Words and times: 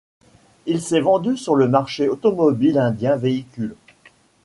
Il 0.65 0.81
s'est 0.81 0.99
vendu 0.99 1.37
sur 1.37 1.53
le 1.55 1.67
marché 1.67 2.09
automobile 2.09 2.79
indien 2.79 3.17
véhicules. 3.17 3.75